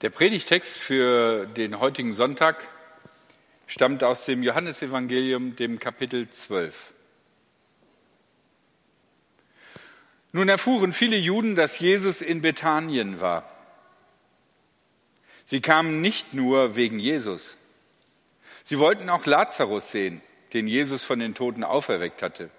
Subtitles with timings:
[0.00, 2.68] Der Predigtext für den heutigen Sonntag
[3.66, 6.94] stammt aus dem Johannesevangelium, dem Kapitel 12.
[10.30, 13.50] Nun erfuhren viele Juden, dass Jesus in Bethanien war.
[15.46, 17.58] Sie kamen nicht nur wegen Jesus.
[18.62, 22.50] Sie wollten auch Lazarus sehen, den Jesus von den Toten auferweckt hatte.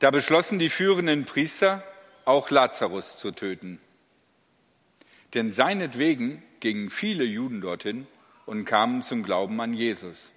[0.00, 1.82] Da beschlossen die führenden Priester,
[2.26, 3.80] auch Lazarus zu töten.
[5.34, 8.06] Denn seinetwegen gingen viele Juden dorthin
[8.46, 10.32] und kamen zum Glauben an Jesus.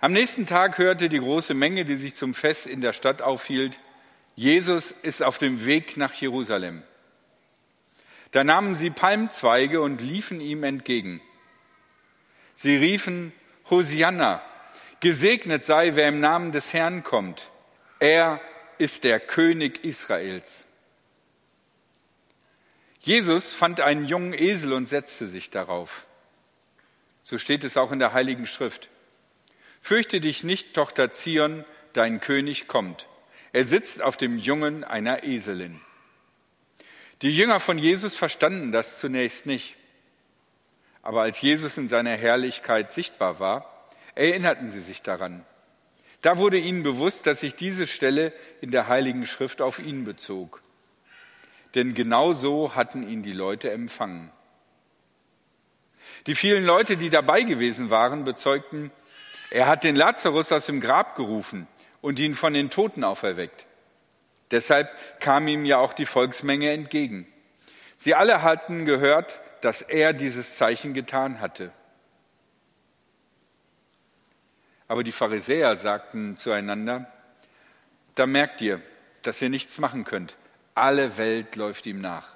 [0.00, 3.78] Am nächsten Tag hörte die große Menge, die sich zum Fest in der Stadt aufhielt,
[4.34, 6.82] Jesus ist auf dem Weg nach Jerusalem.
[8.32, 11.22] Da nahmen sie Palmzweige und liefen ihm entgegen.
[12.54, 13.32] Sie riefen,
[13.70, 14.42] Hosianna,
[15.00, 17.50] gesegnet sei, wer im Namen des Herrn kommt.
[17.98, 18.40] Er
[18.76, 20.65] ist der König Israels.
[23.06, 26.08] Jesus fand einen jungen Esel und setzte sich darauf.
[27.22, 28.88] So steht es auch in der Heiligen Schrift.
[29.80, 33.06] Fürchte dich nicht, Tochter Zion, dein König kommt.
[33.52, 35.80] Er sitzt auf dem Jungen einer Eselin.
[37.22, 39.76] Die Jünger von Jesus verstanden das zunächst nicht.
[41.00, 45.46] Aber als Jesus in seiner Herrlichkeit sichtbar war, erinnerten sie sich daran.
[46.22, 50.60] Da wurde ihnen bewusst, dass sich diese Stelle in der Heiligen Schrift auf ihn bezog
[51.76, 54.32] denn genau so hatten ihn die Leute empfangen.
[56.26, 58.90] Die vielen Leute, die dabei gewesen waren, bezeugten,
[59.50, 61.68] er hat den Lazarus aus dem Grab gerufen
[62.00, 63.66] und ihn von den Toten auferweckt.
[64.50, 67.26] Deshalb kam ihm ja auch die Volksmenge entgegen.
[67.98, 71.72] Sie alle hatten gehört, dass er dieses Zeichen getan hatte.
[74.88, 77.10] Aber die Pharisäer sagten zueinander,
[78.14, 78.80] da merkt ihr,
[79.22, 80.36] dass ihr nichts machen könnt.
[80.76, 82.28] Alle Welt läuft ihm nach.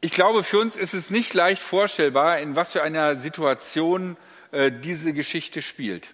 [0.00, 4.16] Ich glaube, für uns ist es nicht leicht vorstellbar, in was für einer Situation
[4.50, 6.08] äh, diese Geschichte spielt.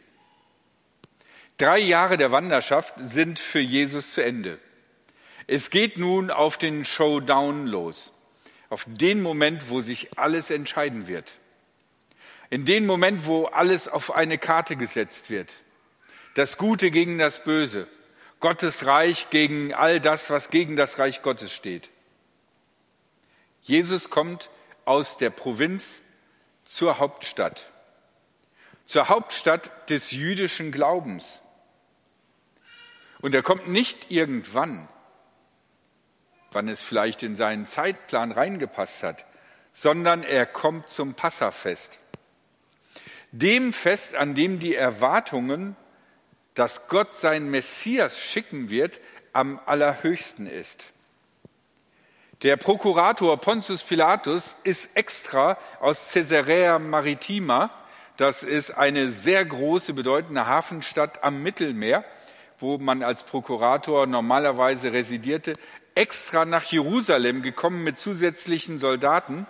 [1.57, 4.59] Drei Jahre der Wanderschaft sind für Jesus zu Ende.
[5.47, 8.13] Es geht nun auf den Showdown los,
[8.69, 11.33] auf den Moment, wo sich alles entscheiden wird,
[12.51, 15.57] in den Moment, wo alles auf eine Karte gesetzt wird
[16.35, 17.89] das Gute gegen das Böse,
[18.41, 21.91] Gottes Reich gegen all das, was gegen das Reich Gottes steht.
[23.63, 24.51] Jesus kommt
[24.85, 26.01] aus der Provinz
[26.65, 27.71] zur Hauptstadt,
[28.85, 31.43] zur Hauptstadt des jüdischen Glaubens.
[33.21, 34.89] Und er kommt nicht irgendwann,
[36.53, 39.27] wann es vielleicht in seinen Zeitplan reingepasst hat,
[39.73, 41.99] sondern er kommt zum Passafest.
[43.33, 45.77] Dem Fest, an dem die Erwartungen
[46.55, 49.01] dass Gott sein Messias schicken wird,
[49.33, 50.85] am allerhöchsten ist.
[52.43, 57.71] Der Prokurator Pontius Pilatus ist extra aus Caesarea Maritima,
[58.17, 62.05] das ist eine sehr große, bedeutende Hafenstadt am Mittelmeer,
[62.59, 65.55] wo man als Prokurator normalerweise residierte,
[65.95, 69.47] extra nach Jerusalem gekommen mit zusätzlichen Soldaten,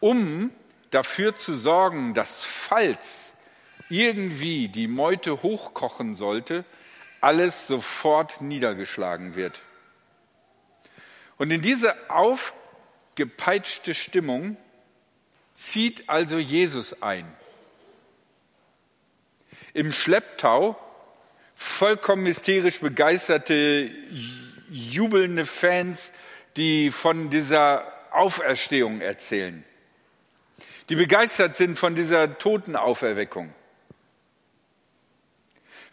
[0.00, 0.50] um
[0.90, 3.33] dafür zu sorgen, dass falls
[3.88, 6.64] irgendwie die Meute hochkochen sollte,
[7.20, 9.62] alles sofort niedergeschlagen wird.
[11.36, 14.56] Und in diese aufgepeitschte Stimmung
[15.54, 17.26] zieht also Jesus ein.
[19.72, 20.78] Im Schlepptau
[21.54, 23.90] vollkommen hysterisch begeisterte,
[24.70, 26.12] jubelnde Fans,
[26.56, 29.64] die von dieser Auferstehung erzählen,
[30.88, 33.52] die begeistert sind von dieser Totenauferweckung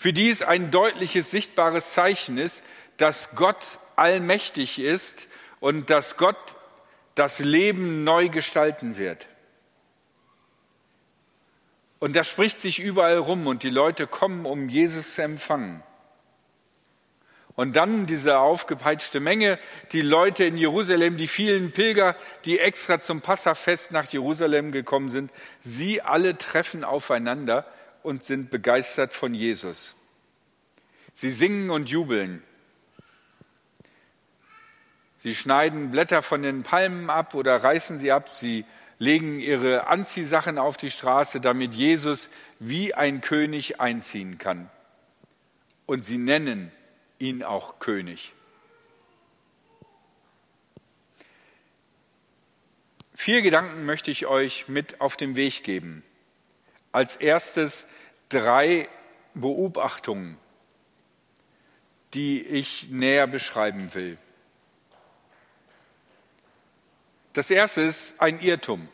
[0.02, 2.64] für die es ein deutliches, sichtbares Zeichen ist,
[2.98, 5.28] dass Gott allmächtig ist
[5.60, 6.40] und dass Gott
[7.14, 9.30] das Leben neu gestalten wird.
[12.00, 15.84] Und das spricht sich überall rum und die Leute kommen, um Jesus zu empfangen.
[17.56, 19.60] Und dann diese aufgepeitschte Menge,
[19.92, 22.16] die Leute in Jerusalem, die vielen Pilger,
[22.46, 25.32] die extra zum Passafest nach Jerusalem gekommen sind,
[25.62, 27.68] sie alle treffen aufeinander
[28.04, 29.96] und sind begeistert von Jesus.
[31.14, 32.44] Sie singen und jubeln.
[35.24, 38.30] Sie schneiden Blätter von den Palmen ab oder reißen sie ab.
[38.30, 38.66] Sie
[38.98, 44.70] legen ihre Anziehsachen auf die Straße, damit Jesus wie ein König einziehen kann.
[45.86, 46.72] Und sie nennen
[47.20, 48.34] ihn auch König.
[53.14, 56.04] Vier Gedanken möchte ich euch mit auf den Weg geben.
[56.92, 57.88] Als erstes
[58.30, 58.90] drei
[59.34, 60.38] Beobachtungen.
[62.14, 64.18] die ich näher beschreiben will.
[67.34, 68.90] Das erste ist ein Irrtum.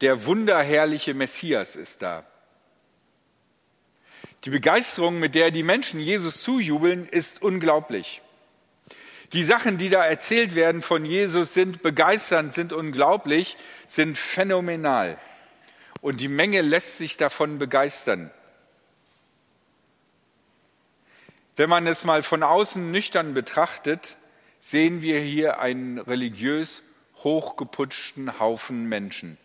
[0.00, 2.26] Der wunderherrliche Messias ist da.
[4.44, 8.22] Die Begeisterung, mit der die Menschen Jesus zujubeln, ist unglaublich.
[9.32, 13.56] Die Sachen, die da erzählt werden von Jesus, sind begeisternd, sind unglaublich,
[13.86, 15.16] sind phänomenal.
[16.02, 18.30] Und die Menge lässt sich davon begeistern.
[21.54, 24.16] Wenn man es mal von außen nüchtern betrachtet,
[24.58, 26.82] sehen wir hier einen religiös
[27.22, 29.38] hochgeputschten Haufen Menschen.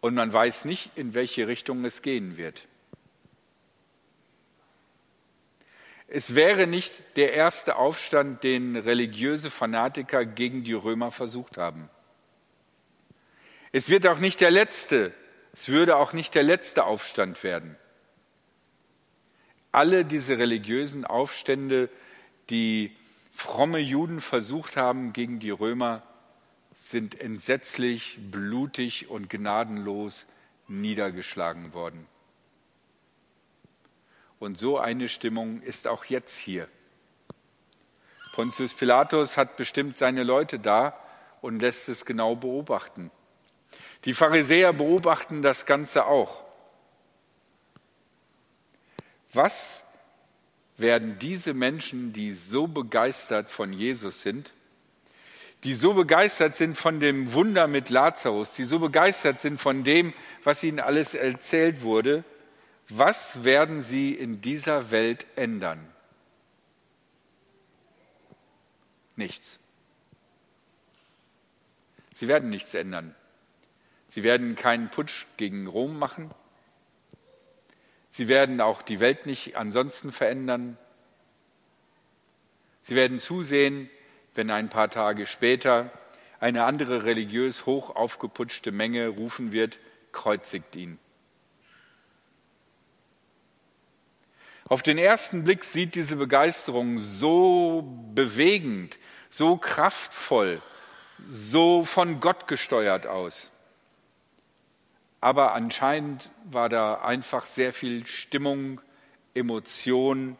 [0.00, 2.66] Und man weiß nicht, in welche Richtung es gehen wird.
[6.08, 11.90] Es wäre nicht der erste Aufstand, den religiöse Fanatiker gegen die Römer versucht haben.
[13.76, 15.12] Es wird auch nicht der letzte,
[15.52, 17.76] es würde auch nicht der letzte Aufstand werden.
[19.70, 21.90] Alle diese religiösen Aufstände,
[22.48, 22.96] die
[23.32, 26.02] fromme Juden versucht haben gegen die Römer,
[26.72, 30.24] sind entsetzlich, blutig und gnadenlos
[30.68, 32.06] niedergeschlagen worden.
[34.38, 36.66] Und so eine Stimmung ist auch jetzt hier.
[38.32, 40.98] Pontius Pilatus hat bestimmt seine Leute da
[41.42, 43.10] und lässt es genau beobachten.
[44.04, 46.44] Die Pharisäer beobachten das Ganze auch.
[49.32, 49.82] Was
[50.78, 54.52] werden diese Menschen, die so begeistert von Jesus sind,
[55.64, 60.14] die so begeistert sind von dem Wunder mit Lazarus, die so begeistert sind von dem,
[60.44, 62.24] was ihnen alles erzählt wurde,
[62.88, 65.84] was werden sie in dieser Welt ändern?
[69.16, 69.58] Nichts.
[72.14, 73.15] Sie werden nichts ändern.
[74.16, 76.30] Sie werden keinen Putsch gegen Rom machen.
[78.08, 80.78] Sie werden auch die Welt nicht ansonsten verändern.
[82.80, 83.90] Sie werden zusehen,
[84.32, 85.90] wenn ein paar Tage später
[86.40, 89.78] eine andere religiös hoch aufgeputschte Menge rufen wird,
[90.12, 90.98] kreuzigt ihn.
[94.66, 97.82] Auf den ersten Blick sieht diese Begeisterung so
[98.14, 98.98] bewegend,
[99.28, 100.62] so kraftvoll,
[101.18, 103.50] so von Gott gesteuert aus.
[105.20, 108.80] Aber anscheinend war da einfach sehr viel Stimmung,
[109.34, 110.36] Emotion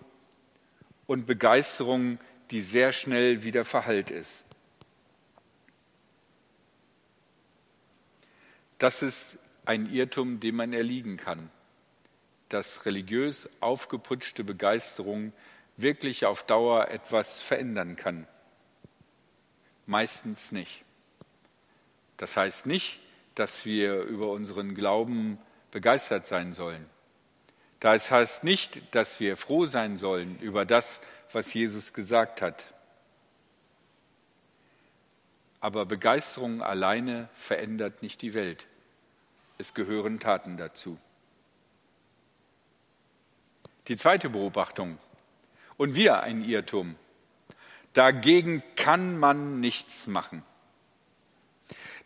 [1.06, 2.18] und Begeisterung,
[2.50, 4.44] die sehr schnell wieder verhallt ist.
[8.78, 11.50] Das ist ein Irrtum, dem man erliegen kann,
[12.48, 15.32] dass religiös aufgeputschte Begeisterung
[15.76, 18.26] wirklich auf Dauer etwas verändern kann.
[19.86, 20.84] Meistens nicht.
[22.16, 23.00] Das heißt nicht,
[23.36, 25.38] dass wir über unseren Glauben
[25.70, 26.84] begeistert sein sollen.
[27.80, 31.00] Das heißt nicht, dass wir froh sein sollen über das,
[31.32, 32.72] was Jesus gesagt hat.
[35.60, 38.66] Aber Begeisterung alleine verändert nicht die Welt.
[39.58, 40.98] Es gehören Taten dazu.
[43.88, 44.98] Die zweite Beobachtung
[45.76, 46.96] und wieder ein Irrtum.
[47.92, 50.42] Dagegen kann man nichts machen.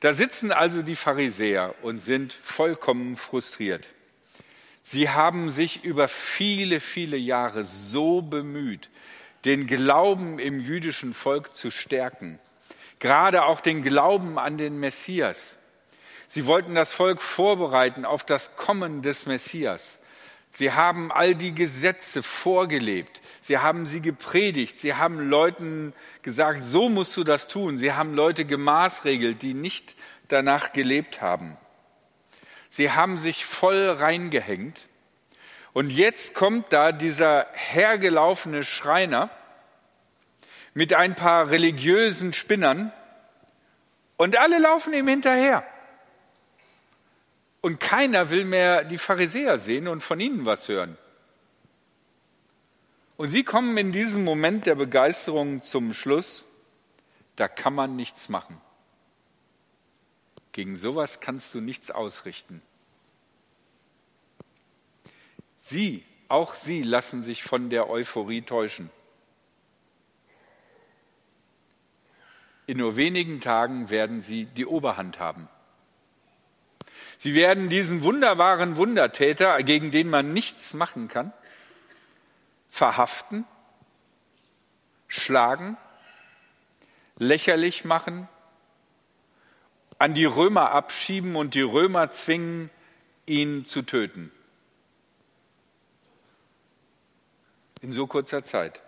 [0.01, 3.89] Da sitzen also die Pharisäer und sind vollkommen frustriert.
[4.83, 8.89] Sie haben sich über viele, viele Jahre so bemüht,
[9.45, 12.41] den Glauben im jüdischen Volk zu stärken,
[12.99, 15.59] gerade auch den Glauben an den Messias.
[16.27, 20.00] Sie wollten das Volk vorbereiten auf das Kommen des Messias.
[20.51, 23.21] Sie haben all die Gesetze vorgelebt.
[23.41, 24.79] Sie haben sie gepredigt.
[24.79, 27.79] Sie haben Leuten gesagt, so musst du das tun.
[27.79, 29.95] Sie haben Leute gemaßregelt, die nicht
[30.29, 31.57] danach gelebt haben.
[32.69, 34.89] Sie haben sich voll reingehängt.
[35.73, 39.31] Und jetzt kommt da dieser hergelaufene Schreiner
[40.75, 42.93] mit ein paar religiösen Spinnern
[44.17, 45.65] und alle laufen ihm hinterher.
[47.61, 50.97] Und keiner will mehr die Pharisäer sehen und von ihnen was hören.
[53.17, 56.47] Und sie kommen in diesem Moment der Begeisterung zum Schluss,
[57.37, 58.59] da kann man nichts machen.
[60.53, 62.63] Gegen sowas kannst du nichts ausrichten.
[65.59, 68.91] Sie, auch sie lassen sich von der Euphorie täuschen.
[72.67, 75.49] In nur wenigen Tagen werden sie die Oberhand haben.
[77.23, 81.35] Sie werden diesen wunderbaren Wundertäter, gegen den man nichts machen kann,
[82.71, 83.45] verhaften,
[85.07, 85.77] schlagen,
[87.19, 88.27] lächerlich machen,
[89.99, 92.71] an die Römer abschieben und die Römer zwingen,
[93.27, 94.33] ihn zu töten.
[97.83, 98.81] In so kurzer Zeit.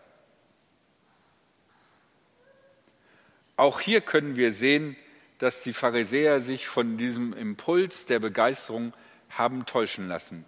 [3.58, 4.96] Auch hier können wir sehen,
[5.42, 8.92] dass die Pharisäer sich von diesem Impuls der Begeisterung
[9.28, 10.44] haben täuschen lassen.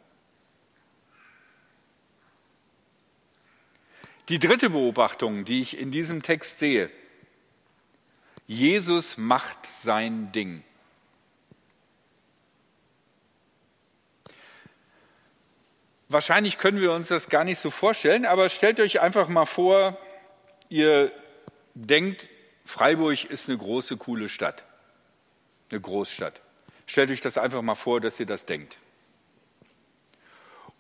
[4.29, 6.91] Die dritte Beobachtung, die ich in diesem Text sehe,
[8.47, 10.63] Jesus macht sein Ding.
[16.09, 19.99] Wahrscheinlich können wir uns das gar nicht so vorstellen, aber stellt euch einfach mal vor,
[20.69, 21.11] ihr
[21.75, 22.29] denkt,
[22.65, 24.65] Freiburg ist eine große, coole Stadt,
[25.71, 26.41] eine Großstadt.
[26.87, 28.79] Stellt euch das einfach mal vor, dass ihr das denkt.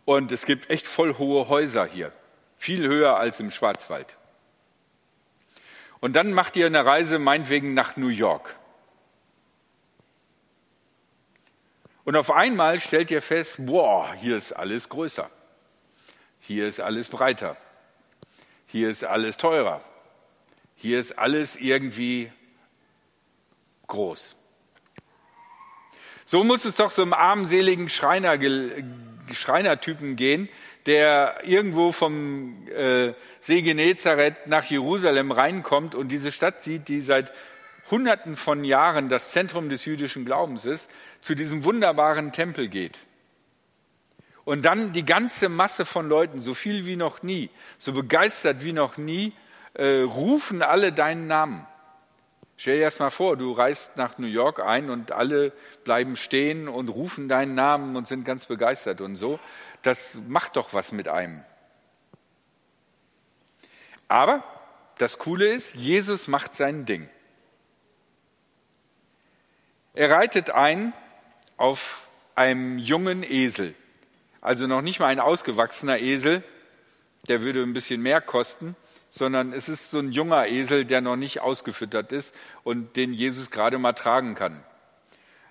[0.04, 2.12] Und es gibt echt voll hohe Häuser hier,
[2.56, 4.16] viel höher als im Schwarzwald.
[6.00, 8.56] Und dann macht ihr eine Reise meinetwegen nach New York.
[12.04, 15.30] Und auf einmal stellt ihr fest, boah, hier ist alles größer.
[16.40, 17.56] Hier ist alles breiter.
[18.66, 19.80] Hier ist alles teurer.
[20.76, 22.30] Hier ist alles irgendwie
[23.86, 24.36] groß.
[26.24, 28.38] So muss es doch so einem armseligen Schreiner,
[29.32, 30.48] Schreinertypen gehen,
[30.86, 37.32] der irgendwo vom äh, See Genezareth nach Jerusalem reinkommt und diese Stadt sieht, die seit
[37.90, 40.90] Hunderten von Jahren das Zentrum des jüdischen Glaubens ist,
[41.20, 42.98] zu diesem wunderbaren Tempel geht.
[44.44, 48.72] Und dann die ganze Masse von Leuten, so viel wie noch nie, so begeistert wie
[48.72, 49.32] noch nie,
[49.74, 51.66] äh, rufen alle deinen Namen.
[52.56, 56.68] Stell dir das mal vor, du reist nach New York ein und alle bleiben stehen
[56.68, 59.40] und rufen deinen Namen und sind ganz begeistert und so.
[59.82, 61.44] Das macht doch was mit einem.
[64.06, 64.44] Aber
[64.98, 67.08] das Coole ist, Jesus macht sein Ding.
[69.94, 70.92] Er reitet ein
[71.56, 73.74] auf einem jungen Esel,
[74.40, 76.42] also noch nicht mal ein ausgewachsener Esel,
[77.28, 78.76] der würde ein bisschen mehr kosten,
[79.16, 83.52] sondern es ist so ein junger Esel, der noch nicht ausgefüttert ist und den Jesus
[83.52, 84.64] gerade mal tragen kann.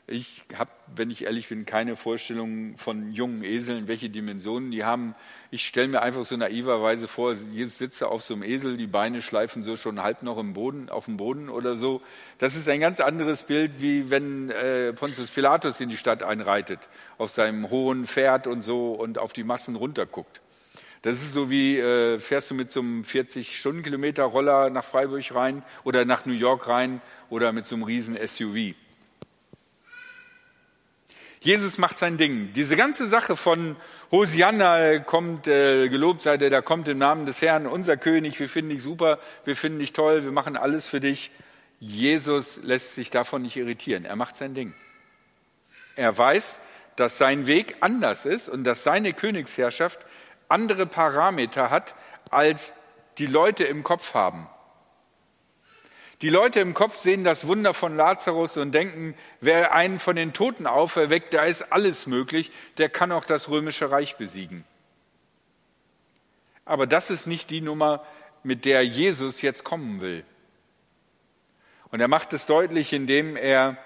[0.05, 5.15] Ich habe, wenn ich ehrlich bin, keine Vorstellung von jungen Eseln, welche Dimensionen die haben.
[5.49, 9.21] Ich stelle mir einfach so naiverweise vor, Jesus sitzt auf so einem Esel, die Beine
[9.21, 12.01] schleifen so schon halb noch im Boden, auf dem Boden oder so.
[12.39, 16.79] Das ist ein ganz anderes Bild, wie wenn äh, Pontius Pilatus in die Stadt einreitet,
[17.17, 20.42] auf seinem hohen Pferd und so und auf die Massen runterguckt.
[21.03, 26.05] Das ist so wie, äh, fährst du mit so einem 40-Stundenkilometer-Roller nach Freiburg rein oder
[26.05, 28.73] nach New York rein oder mit so einem riesen SUV.
[31.41, 32.53] Jesus macht sein Ding.
[32.53, 33.75] Diese ganze Sache von
[34.11, 38.47] Hosianna kommt, äh, gelobt sei der, da kommt im Namen des Herrn, unser König, wir
[38.47, 41.31] finden dich super, wir finden dich toll, wir machen alles für dich.
[41.81, 44.05] Jesus lässt sich davon nicht irritieren.
[44.05, 44.73] Er macht sein Ding.
[45.97, 46.61] Er weiß,
[46.95, 50.05] dass sein Weg anders ist und dass seine Königsherrschaft
[50.53, 51.95] andere Parameter hat,
[52.29, 52.73] als
[53.17, 54.47] die Leute im Kopf haben.
[56.21, 60.31] Die Leute im Kopf sehen das Wunder von Lazarus und denken, wer einen von den
[60.31, 64.63] Toten auferweckt, da ist alles möglich, der kann auch das römische Reich besiegen.
[66.63, 68.05] Aber das ist nicht die Nummer,
[68.41, 70.23] mit der Jesus jetzt kommen will.
[71.89, 73.77] Und er macht es deutlich, indem er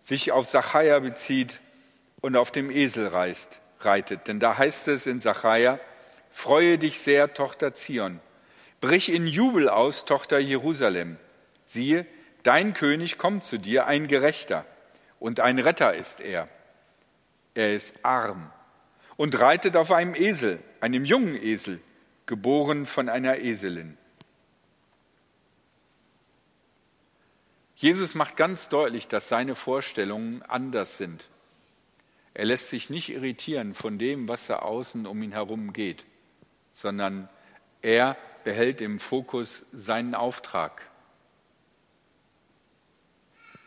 [0.00, 1.60] sich auf Zachariah bezieht
[2.20, 4.28] und auf dem Esel reist, reitet.
[4.28, 5.78] Denn da heißt es in Zachariah,
[6.30, 8.20] freue dich sehr, Tochter Zion.
[8.80, 11.18] Brich in Jubel aus, Tochter Jerusalem
[11.68, 12.06] Siehe,
[12.44, 14.64] dein König kommt zu dir, ein Gerechter,
[15.20, 16.48] und ein Retter ist er.
[17.54, 18.50] Er ist arm
[19.16, 21.80] und reitet auf einem Esel, einem jungen Esel,
[22.24, 23.98] geboren von einer Eselin.
[27.74, 31.28] Jesus macht ganz deutlich, dass seine Vorstellungen anders sind.
[32.34, 36.04] Er lässt sich nicht irritieren von dem, was da außen um ihn herum geht,
[36.72, 37.28] sondern
[37.82, 40.88] er behält im Fokus seinen Auftrag.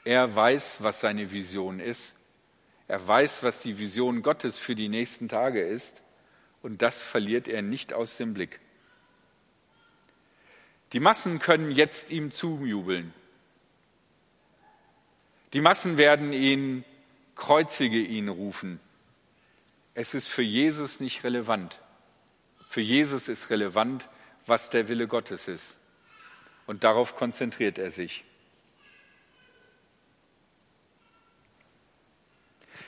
[0.04, 2.16] Er weiß, was seine Vision ist.
[2.88, 6.02] Er weiß, was die Vision Gottes für die nächsten Tage ist.
[6.62, 8.60] Und das verliert er nicht aus dem Blick.
[10.94, 13.14] Die Massen können jetzt ihm zujubeln.
[15.54, 16.84] Die Massen werden ihn,
[17.36, 18.80] kreuzige ihn rufen.
[19.94, 21.80] Es ist für Jesus nicht relevant.
[22.70, 24.10] Für Jesus ist relevant,
[24.46, 25.78] was der Wille Gottes ist.
[26.66, 28.24] Und darauf konzentriert er sich.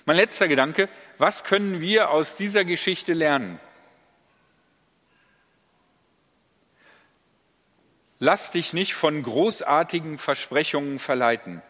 [0.06, 3.60] Mein letzter Gedanke, was können wir aus dieser Geschichte lernen?
[8.20, 11.62] Lass dich nicht von großartigen Versprechungen verleiten.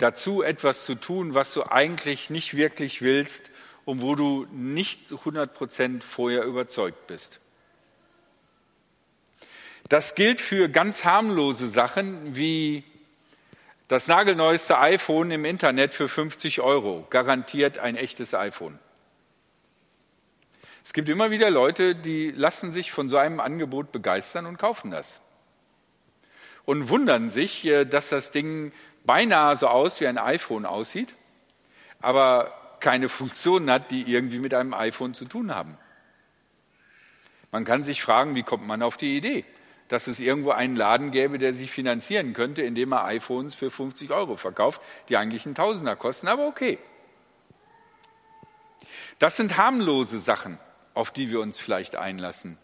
[0.00, 3.50] Dazu etwas zu tun, was du eigentlich nicht wirklich willst
[3.84, 7.38] und wo du nicht 100% vorher überzeugt bist.
[9.90, 12.82] Das gilt für ganz harmlose Sachen wie
[13.88, 18.78] das nagelneueste iPhone im Internet für 50 Euro, garantiert ein echtes iPhone.
[20.82, 24.92] Es gibt immer wieder Leute, die lassen sich von so einem Angebot begeistern und kaufen
[24.92, 25.20] das.
[26.64, 28.72] Und wundern sich, äh, dass das Ding
[29.04, 31.14] beinahe so aus wie ein iPhone aussieht,
[32.00, 35.76] aber keine Funktionen hat, die irgendwie mit einem iPhone zu tun haben.
[37.50, 39.44] Man kann sich fragen, wie kommt man auf die Idee?
[39.90, 44.12] dass es irgendwo einen Laden gäbe, der sich finanzieren könnte, indem er iPhones für 50
[44.12, 46.78] Euro verkauft, die eigentlich einen Tausender kosten, aber okay.
[49.18, 50.60] Das sind harmlose Sachen,
[50.94, 52.56] auf die wir uns vielleicht einlassen.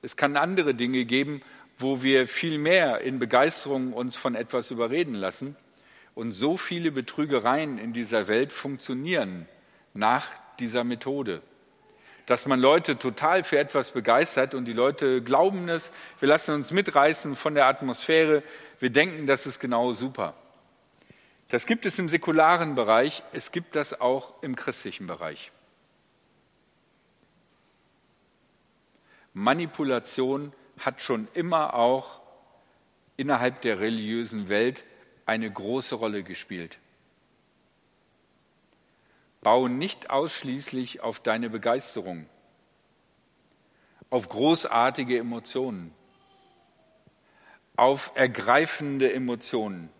[0.00, 1.42] Es kann andere Dinge geben,
[1.76, 5.56] wo wir viel mehr in Begeisterung uns von etwas überreden lassen.
[6.14, 9.46] Und so viele Betrügereien in dieser Welt funktionieren
[9.92, 10.26] nach
[10.58, 11.42] dieser Methode
[12.26, 16.72] dass man Leute total für etwas begeistert und die Leute glauben es, wir lassen uns
[16.72, 18.42] mitreißen von der Atmosphäre,
[18.80, 20.34] wir denken, das ist genau super.
[21.48, 25.52] Das gibt es im säkularen Bereich, es gibt das auch im christlichen Bereich.
[29.32, 32.20] Manipulation hat schon immer auch
[33.16, 34.84] innerhalb der religiösen Welt
[35.24, 36.78] eine große Rolle gespielt.
[39.40, 42.28] Bau nicht ausschließlich auf deine Begeisterung,
[44.10, 45.94] auf großartige Emotionen,
[47.76, 49.90] auf ergreifende Emotionen.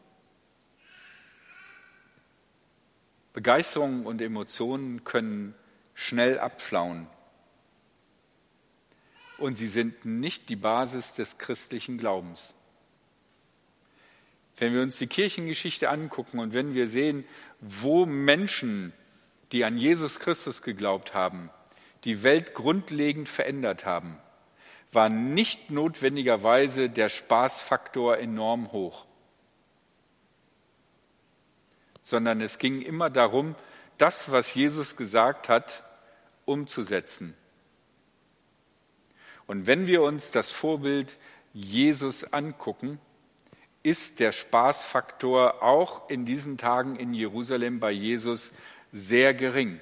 [3.32, 5.54] Begeisterung und Emotionen können
[5.94, 7.06] schnell abflauen.
[9.38, 12.54] Und sie sind nicht die Basis des christlichen Glaubens.
[14.56, 17.24] Wenn wir uns die Kirchengeschichte angucken und wenn wir sehen,
[17.60, 18.92] wo Menschen
[19.52, 21.50] die an Jesus Christus geglaubt haben,
[22.04, 24.18] die Welt grundlegend verändert haben,
[24.92, 29.06] war nicht notwendigerweise der Spaßfaktor enorm hoch,
[32.00, 33.54] sondern es ging immer darum,
[33.98, 35.84] das, was Jesus gesagt hat,
[36.44, 37.34] umzusetzen.
[39.46, 41.16] Und wenn wir uns das Vorbild
[41.52, 43.00] Jesus angucken,
[43.82, 48.52] ist der Spaßfaktor auch in diesen Tagen in Jerusalem bei Jesus
[48.90, 49.80] sehr gering.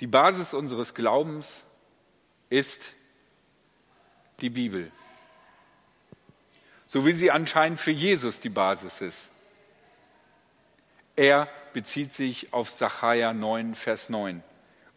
[0.00, 1.64] Die Basis unseres Glaubens
[2.50, 2.94] ist
[4.40, 4.92] die Bibel,
[6.86, 9.32] so wie sie anscheinend für Jesus die Basis ist.
[11.16, 14.42] Er bezieht sich auf Sacharja 9, Vers 9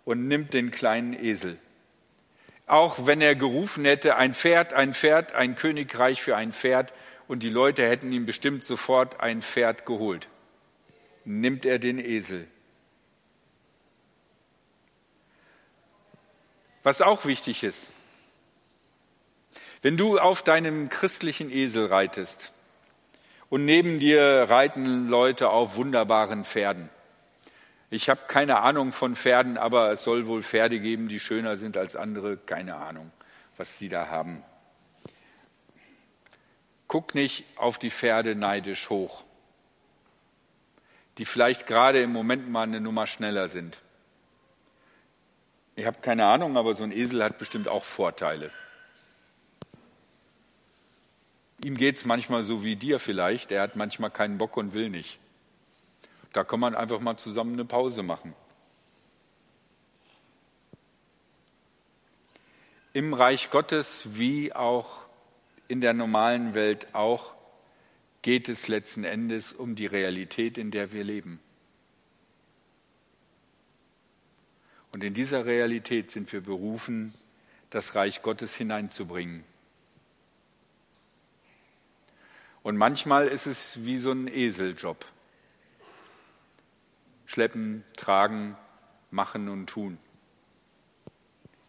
[0.04, 1.60] und nimmt den kleinen Esel.
[2.66, 6.92] Auch wenn er gerufen hätte, ein Pferd, ein Pferd, ein Königreich für ein Pferd,
[7.28, 10.28] und die Leute hätten ihm bestimmt sofort ein Pferd geholt.
[11.24, 12.48] Nimmt er den Esel.
[16.82, 17.92] Was auch wichtig ist,
[19.84, 22.52] wenn du auf deinem christlichen Esel reitest
[23.52, 26.90] und neben dir reiten Leute auf wunderbaren Pferden.
[27.90, 31.76] Ich habe keine Ahnung von Pferden, aber es soll wohl Pferde geben, die schöner sind
[31.76, 32.38] als andere.
[32.38, 33.12] Keine Ahnung,
[33.58, 34.42] was sie da haben.
[36.88, 39.26] Guck nicht auf die Pferde neidisch hoch,
[41.18, 43.82] die vielleicht gerade im Moment mal eine Nummer schneller sind.
[45.76, 48.50] Ich habe keine Ahnung, aber so ein Esel hat bestimmt auch Vorteile.
[51.64, 53.52] Ihm geht es manchmal so wie dir vielleicht.
[53.52, 55.20] Er hat manchmal keinen Bock und will nicht.
[56.34, 58.34] Da kann man einfach mal zusammen eine Pause machen.
[62.94, 65.02] Im Reich Gottes wie auch
[65.68, 67.34] in der normalen Welt auch,
[68.22, 71.40] geht es letzten Endes um die Realität, in der wir leben.
[74.94, 77.14] Und in dieser Realität sind wir berufen,
[77.70, 79.46] das Reich Gottes hineinzubringen.
[82.64, 85.06] Und manchmal ist es wie so ein Eseljob.
[87.26, 88.58] Schleppen, tragen,
[89.10, 89.98] machen und tun.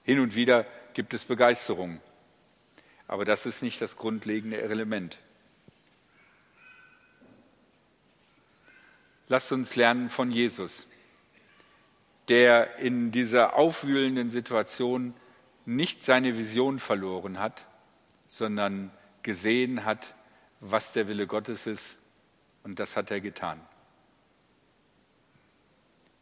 [0.05, 2.01] Hin und wieder gibt es Begeisterung.
[3.07, 5.19] Aber das ist nicht das grundlegende Element.
[9.29, 10.89] Lasst uns lernen von Jesus,
[12.29, 15.15] der in dieser aufwühlenden Situation
[15.65, 17.67] nicht seine Vision verloren hat,
[18.27, 18.91] sondern
[19.23, 20.15] gesehen hat,
[20.63, 21.99] was der Wille Gottes ist,
[22.63, 23.61] und das hat er getan.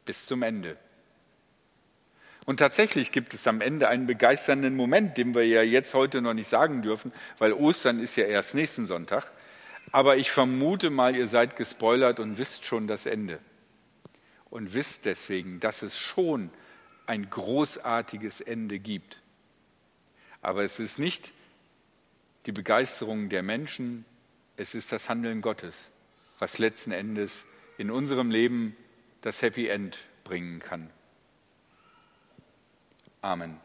[0.06, 0.78] Bis zum Ende.
[2.46, 6.32] Und tatsächlich gibt es am Ende einen begeisternden Moment, den wir ja jetzt heute noch
[6.32, 9.30] nicht sagen dürfen, weil Ostern ist ja erst nächsten Sonntag.
[9.92, 13.38] Aber ich vermute mal, ihr seid gespoilert und wisst schon das Ende.
[14.48, 16.50] Und wisst deswegen, dass es schon
[17.06, 19.20] ein großartiges Ende gibt.
[20.40, 21.32] Aber es ist nicht
[22.46, 24.06] die Begeisterung der Menschen,
[24.60, 25.90] es ist das Handeln Gottes,
[26.38, 27.46] was letzten Endes
[27.78, 28.76] in unserem Leben
[29.22, 30.90] das Happy End bringen kann.
[33.22, 33.58] Amen.